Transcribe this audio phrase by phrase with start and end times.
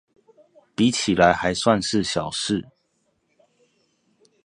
[0.73, 2.67] 比起來還算是小事